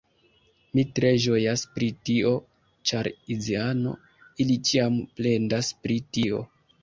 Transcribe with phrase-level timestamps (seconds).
[0.77, 2.31] Mi tre ĝojas pri tio!
[2.91, 3.93] ĉar aziano,
[4.45, 6.41] ili ĉiam plendas pri tio